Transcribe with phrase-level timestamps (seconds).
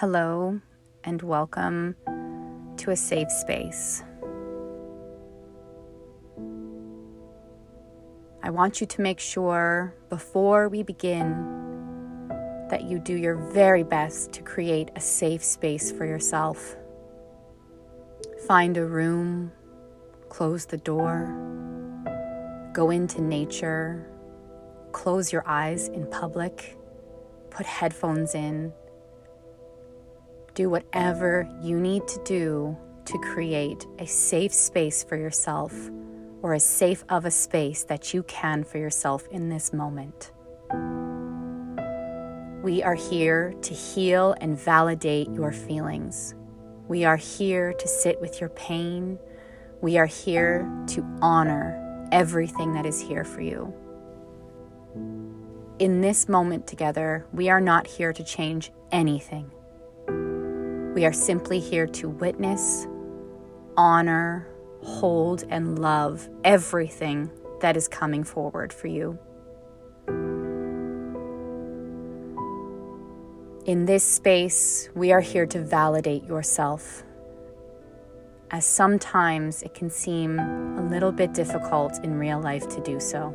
[0.00, 0.58] Hello,
[1.04, 1.94] and welcome
[2.78, 4.02] to a safe space.
[8.42, 11.28] I want you to make sure before we begin
[12.70, 16.76] that you do your very best to create a safe space for yourself.
[18.46, 19.52] Find a room,
[20.30, 21.26] close the door,
[22.72, 24.10] go into nature,
[24.92, 26.78] close your eyes in public,
[27.50, 28.72] put headphones in.
[30.60, 35.72] Do whatever you need to do to create a safe space for yourself
[36.42, 40.32] or as safe of a space that you can for yourself in this moment.
[42.62, 46.34] We are here to heal and validate your feelings.
[46.88, 49.18] We are here to sit with your pain.
[49.80, 53.72] We are here to honor everything that is here for you.
[55.78, 59.50] In this moment together, we are not here to change anything.
[61.00, 62.86] We are simply here to witness,
[63.74, 64.46] honor,
[64.82, 67.30] hold, and love everything
[67.62, 69.18] that is coming forward for you.
[73.64, 77.02] In this space, we are here to validate yourself,
[78.50, 83.34] as sometimes it can seem a little bit difficult in real life to do so.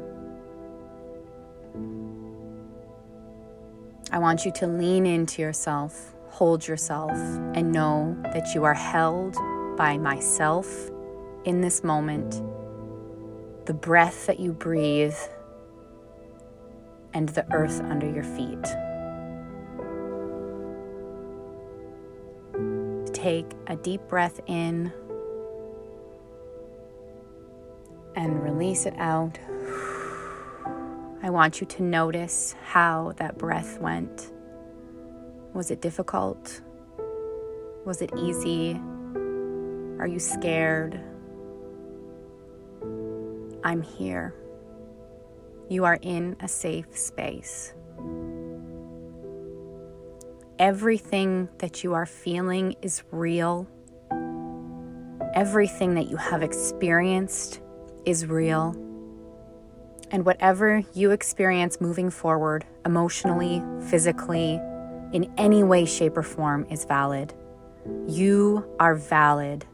[4.11, 7.17] I want you to lean into yourself, hold yourself,
[7.53, 9.37] and know that you are held
[9.77, 10.91] by myself
[11.45, 12.41] in this moment,
[13.65, 15.15] the breath that you breathe,
[17.13, 18.65] and the earth under your feet.
[23.13, 24.91] Take a deep breath in
[28.17, 29.39] and release it out.
[31.23, 34.33] I want you to notice how that breath went.
[35.55, 36.61] Was it difficult?
[37.85, 38.73] Was it easy?
[39.99, 40.99] Are you scared?
[43.63, 44.35] I'm here.
[45.69, 47.73] You are in a safe space.
[50.59, 53.65] Everything that you are feeling is real.
[55.35, 57.61] Everything that you have experienced
[58.03, 58.75] is real.
[60.11, 64.59] And whatever you experience moving forward, emotionally, physically,
[65.13, 67.33] in any way, shape, or form, is valid.
[68.07, 69.65] You are valid.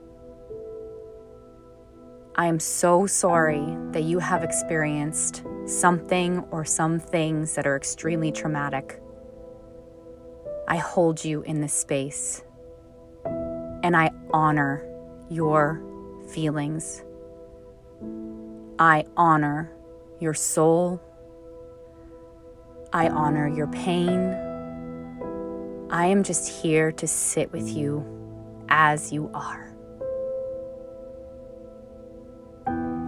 [2.35, 8.31] I am so sorry that you have experienced something or some things that are extremely
[8.31, 9.01] traumatic.
[10.67, 12.43] I hold you in this space
[13.25, 14.87] and I honor
[15.29, 15.81] your
[16.29, 17.03] feelings.
[18.79, 19.71] I honor
[20.19, 21.01] your soul.
[22.93, 24.50] I honor your pain.
[25.91, 28.05] I am just here to sit with you
[28.69, 29.75] as you are.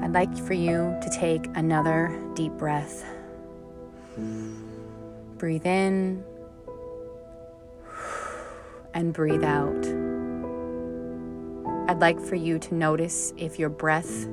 [0.04, 3.06] I'd like for you to take another deep breath.
[5.38, 6.26] Breathe in
[8.94, 9.86] and breathe out.
[11.90, 14.28] I'd like for you to notice if your breath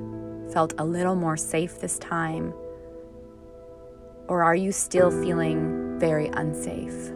[0.52, 2.52] felt a little more safe this time,
[4.26, 7.12] or are you still feeling very unsafe?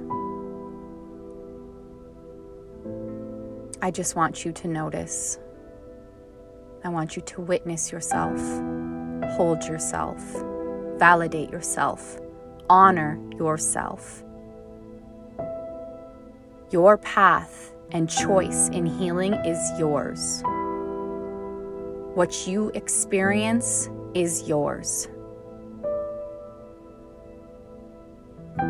[3.84, 5.38] I just want you to notice.
[6.84, 8.40] I want you to witness yourself,
[9.36, 10.22] hold yourself,
[10.96, 12.18] validate yourself,
[12.70, 14.24] honor yourself.
[16.70, 20.42] Your path and choice in healing is yours.
[22.14, 25.08] What you experience is yours.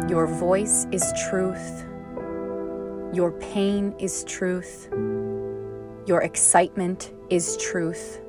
[0.09, 1.85] Your voice is truth.
[3.15, 4.89] Your pain is truth.
[6.05, 8.21] Your excitement is truth.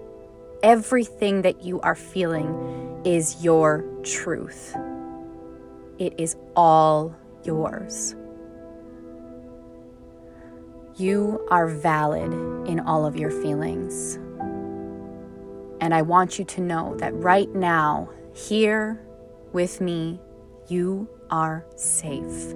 [0.62, 4.76] Everything that you are feeling is your truth.
[5.98, 8.14] It is all yours.
[10.98, 12.32] You are valid
[12.70, 14.18] in all of your feelings.
[15.82, 19.04] And I want you to know that right now, here
[19.52, 20.20] with me,
[20.68, 22.54] you are safe.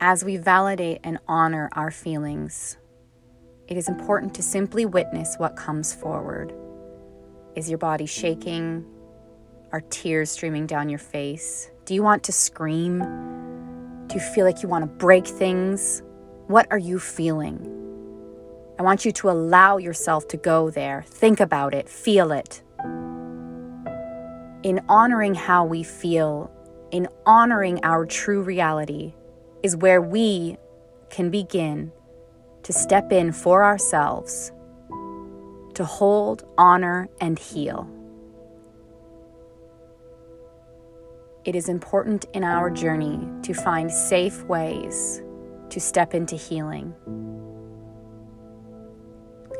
[0.00, 2.76] As we validate and honor our feelings,
[3.66, 6.54] it is important to simply witness what comes forward.
[7.56, 8.86] Is your body shaking?
[9.72, 11.72] Are tears streaming down your face?
[11.84, 13.00] Do you want to scream?
[14.06, 16.00] Do you feel like you want to break things?
[16.46, 17.58] What are you feeling?
[18.78, 21.04] I want you to allow yourself to go there.
[21.08, 22.62] Think about it, feel it.
[24.62, 26.52] In honoring how we feel
[26.90, 29.12] in honoring our true reality,
[29.62, 30.56] is where we
[31.10, 31.92] can begin
[32.62, 34.52] to step in for ourselves,
[35.74, 37.88] to hold, honor, and heal.
[41.44, 45.22] It is important in our journey to find safe ways
[45.70, 46.94] to step into healing.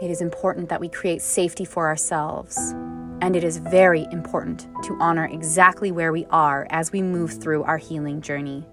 [0.02, 2.74] It is important that we create safety for ourselves.
[3.20, 7.64] And it is very important to honor exactly where we are as we move through
[7.64, 8.64] our healing journey.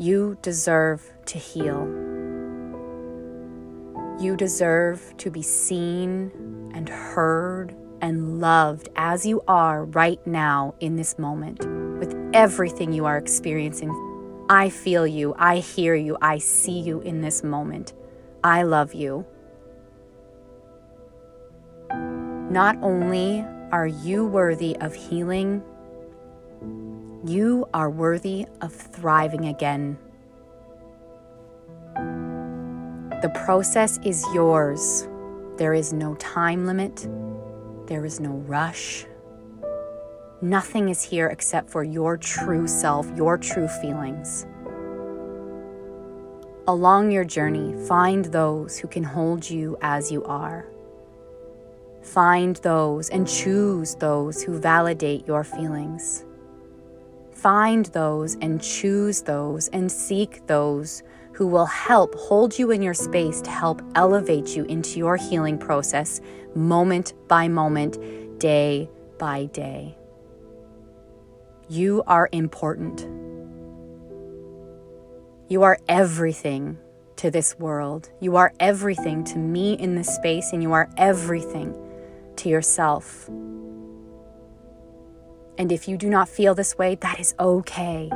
[0.00, 1.86] You deserve to heal.
[4.18, 10.96] You deserve to be seen and heard and loved as you are right now in
[10.96, 11.66] this moment
[11.98, 13.90] with everything you are experiencing.
[14.48, 15.34] I feel you.
[15.36, 16.16] I hear you.
[16.22, 17.92] I see you in this moment.
[18.42, 19.26] I love you.
[21.90, 25.62] Not only are you worthy of healing,
[27.24, 29.98] you are worthy of thriving again.
[33.22, 35.06] The process is yours.
[35.58, 37.06] There is no time limit.
[37.86, 39.04] There is no rush.
[40.40, 44.46] Nothing is here except for your true self, your true feelings.
[46.66, 50.66] Along your journey, find those who can hold you as you are.
[52.00, 56.24] Find those and choose those who validate your feelings.
[57.40, 61.02] Find those and choose those and seek those
[61.32, 65.56] who will help hold you in your space to help elevate you into your healing
[65.56, 66.20] process
[66.54, 67.96] moment by moment,
[68.38, 69.96] day by day.
[71.70, 73.06] You are important.
[75.48, 76.76] You are everything
[77.16, 78.10] to this world.
[78.20, 81.74] You are everything to me in this space, and you are everything
[82.36, 83.30] to yourself.
[85.60, 88.08] And if you do not feel this way, that is okay.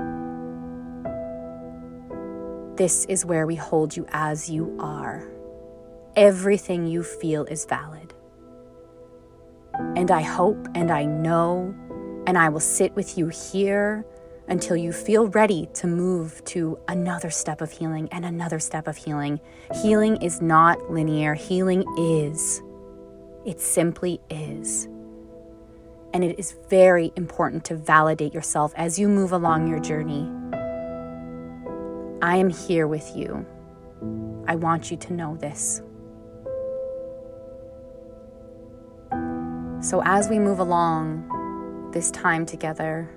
[2.77, 5.29] This is where we hold you as you are.
[6.17, 8.15] Everything you feel is valid.
[9.95, 11.75] And I hope and I know,
[12.27, 14.07] and I will sit with you here
[14.49, 18.97] until you feel ready to move to another step of healing and another step of
[18.97, 19.39] healing.
[19.83, 22.63] Healing is not linear, healing is.
[23.45, 24.89] It simply is.
[26.15, 30.31] And it is very important to validate yourself as you move along your journey.
[32.23, 33.45] I am here with you.
[34.49, 35.83] I want you to know this.
[39.87, 43.11] So, as we move along this time together,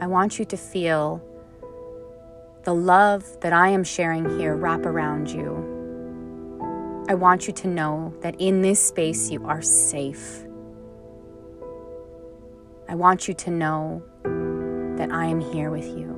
[0.00, 1.20] I want you to feel
[2.62, 5.76] the love that I am sharing here wrap around you
[7.08, 10.44] I want you to know that in this space you are safe.
[12.88, 14.02] I want you to know
[14.96, 16.14] that I am here with you.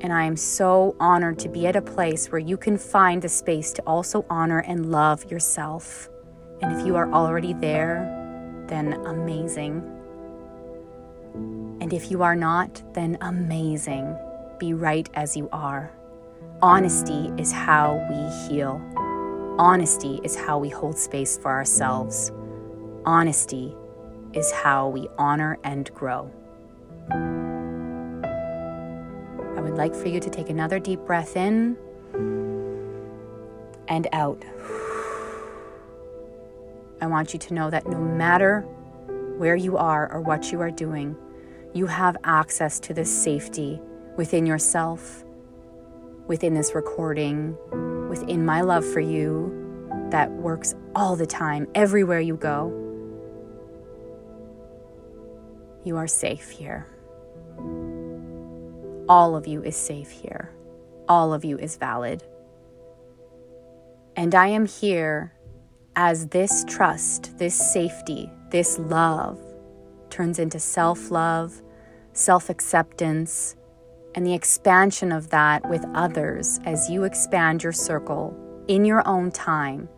[0.00, 3.28] And I am so honored to be at a place where you can find the
[3.28, 6.08] space to also honor and love yourself.
[6.62, 9.82] And if you are already there, then amazing.
[11.80, 14.16] And if you are not, then amazing.
[14.58, 15.90] Be right as you are.
[16.62, 18.80] Honesty is how we heal.
[19.58, 22.30] Honesty is how we hold space for ourselves.
[23.04, 23.74] Honesty
[24.34, 26.30] is how we honor and grow.
[29.56, 31.76] I would like for you to take another deep breath in
[33.88, 34.44] and out.
[37.00, 38.62] I want you to know that no matter
[39.36, 41.16] where you are or what you are doing,
[41.72, 43.80] you have access to this safety
[44.16, 45.24] within yourself,
[46.26, 47.56] within this recording,
[48.08, 49.60] within my love for you
[50.10, 52.83] that works all the time, everywhere you go.
[55.84, 56.86] You are safe here.
[59.06, 60.50] All of you is safe here.
[61.08, 62.22] All of you is valid.
[64.16, 65.34] And I am here
[65.94, 69.38] as this trust, this safety, this love
[70.08, 71.60] turns into self love,
[72.14, 73.54] self acceptance,
[74.14, 78.34] and the expansion of that with others as you expand your circle
[78.68, 79.88] in your own time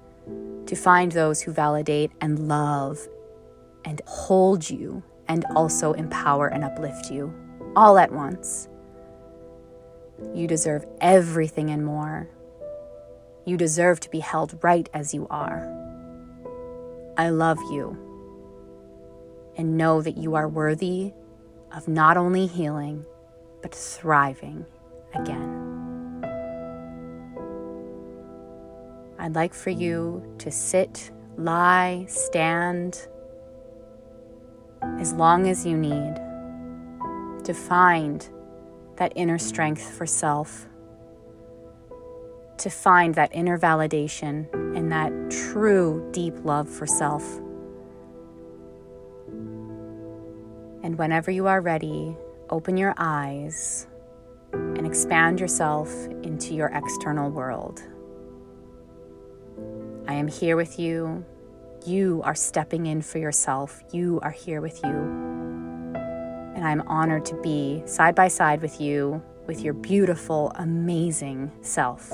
[0.66, 2.98] to find those who validate and love
[3.84, 7.32] and hold you and also empower and uplift you
[7.74, 8.68] all at once.
[10.34, 12.28] You deserve everything and more.
[13.44, 15.72] You deserve to be held right as you are.
[17.18, 17.96] I love you
[19.56, 21.12] and know that you are worthy
[21.74, 23.04] of not only healing
[23.62, 24.64] but thriving
[25.14, 25.66] again.
[29.18, 33.08] I'd like for you to sit, lie, stand,
[34.82, 36.16] as long as you need
[37.44, 38.28] to find
[38.96, 40.66] that inner strength for self,
[42.58, 47.38] to find that inner validation and that true deep love for self.
[50.82, 52.16] And whenever you are ready,
[52.48, 53.86] open your eyes
[54.52, 55.92] and expand yourself
[56.22, 57.82] into your external world.
[60.08, 61.24] I am here with you.
[61.86, 63.80] You are stepping in for yourself.
[63.92, 64.90] You are here with you.
[64.90, 72.10] And I'm honored to be side by side with you, with your beautiful, amazing self.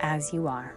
[0.00, 0.76] As you are.